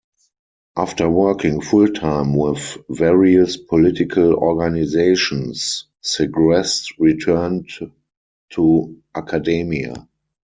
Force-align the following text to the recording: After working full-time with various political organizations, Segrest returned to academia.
After 0.75 1.07
working 1.11 1.61
full-time 1.61 2.33
with 2.33 2.75
various 2.89 3.55
political 3.55 4.33
organizations, 4.33 5.85
Segrest 6.03 6.91
returned 6.97 7.69
to 8.53 9.01
academia. 9.13 9.93